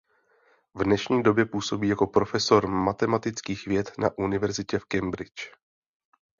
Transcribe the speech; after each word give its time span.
V 0.73 0.83
dnešní 0.83 1.23
době 1.23 1.45
působí 1.45 1.87
jako 1.87 2.07
profesor 2.07 2.67
matematických 2.67 3.65
věd 3.67 3.91
na 3.97 4.09
Univerzitě 4.17 4.79
v 4.79 4.85
Cambridgi. 4.85 5.51